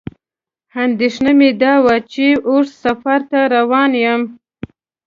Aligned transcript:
اندېښنه 0.83 1.31
مې 1.39 1.49
دا 1.61 1.73
وه 1.83 1.95
چې 2.11 2.25
اوږد 2.49 2.71
سفر 2.83 3.19
ته 3.31 3.39
روان 3.55 3.91
یم. 4.03 4.21